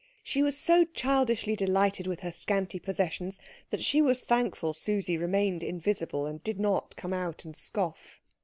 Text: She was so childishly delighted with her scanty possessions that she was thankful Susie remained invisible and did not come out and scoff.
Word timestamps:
She 0.23 0.41
was 0.41 0.57
so 0.57 0.83
childishly 0.83 1.55
delighted 1.55 2.07
with 2.07 2.21
her 2.21 2.31
scanty 2.31 2.79
possessions 2.79 3.39
that 3.69 3.83
she 3.83 4.01
was 4.01 4.21
thankful 4.21 4.73
Susie 4.73 5.15
remained 5.15 5.61
invisible 5.61 6.25
and 6.25 6.43
did 6.43 6.59
not 6.59 6.95
come 6.95 7.13
out 7.13 7.45
and 7.45 7.55
scoff. 7.55 8.19